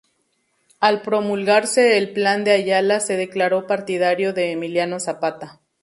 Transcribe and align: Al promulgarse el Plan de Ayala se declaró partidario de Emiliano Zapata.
Al 0.79 1.03
promulgarse 1.03 1.99
el 1.99 2.11
Plan 2.11 2.43
de 2.43 2.49
Ayala 2.53 2.99
se 3.01 3.17
declaró 3.17 3.67
partidario 3.67 4.33
de 4.33 4.51
Emiliano 4.51 4.99
Zapata. 4.99 5.61